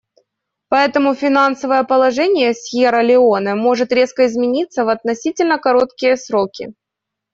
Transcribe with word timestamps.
Поэтому 0.67 1.13
финансовое 1.13 1.83
положение 1.83 2.55
Сьерра-Леоне 2.55 3.53
может 3.53 3.91
резко 3.91 4.25
измениться 4.25 4.83
в 4.83 4.89
относительно 4.89 5.59
короткие 5.59 6.17
сроки. 6.17 6.73